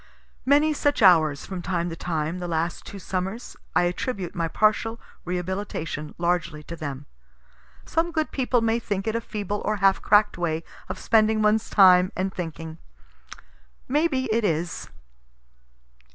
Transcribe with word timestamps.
Many 0.47 0.73
such 0.73 1.03
hours, 1.03 1.45
from 1.45 1.61
time 1.61 1.87
to 1.91 1.95
time, 1.95 2.39
the 2.39 2.47
last 2.47 2.85
two 2.87 2.97
summers 2.97 3.55
I 3.75 3.83
attribute 3.83 4.33
my 4.33 4.47
partial 4.47 4.99
rehabilitation 5.25 6.15
largely 6.17 6.63
to 6.63 6.75
them. 6.75 7.05
Some 7.85 8.11
good 8.11 8.31
people 8.31 8.61
may 8.61 8.79
think 8.79 9.05
it 9.05 9.15
a 9.15 9.21
feeble 9.21 9.61
or 9.63 9.75
half 9.75 10.01
crack'd 10.01 10.37
way 10.37 10.63
of 10.89 10.97
spending 10.97 11.43
one's 11.43 11.69
time 11.69 12.11
and 12.15 12.33
thinking. 12.33 12.79
May 13.87 14.07
be 14.07 14.23
it 14.33 14.43
is. 14.43 14.89